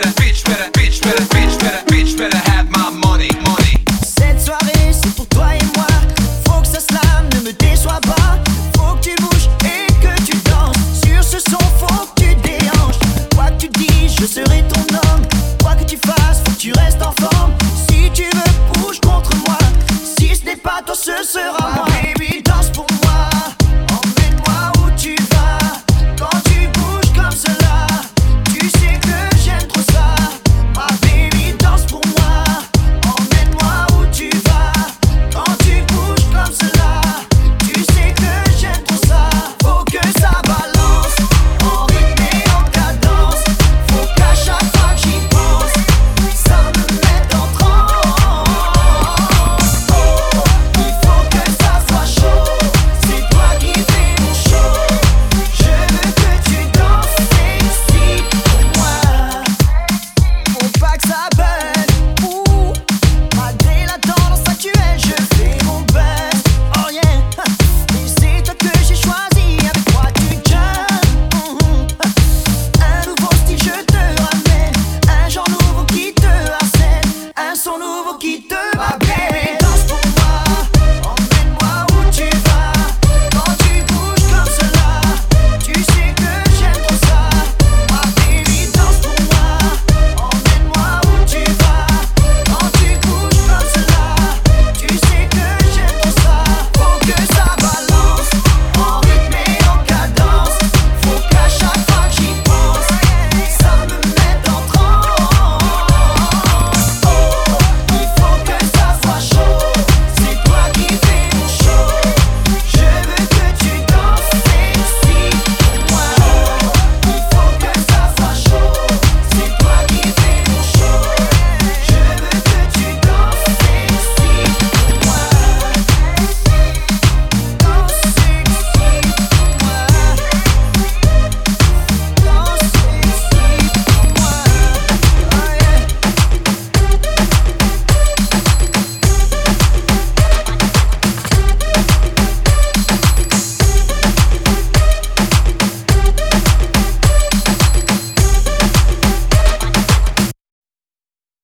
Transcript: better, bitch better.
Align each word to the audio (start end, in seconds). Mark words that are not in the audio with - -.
better, 0.00 0.12
bitch 0.22 0.44
better. 0.44 0.79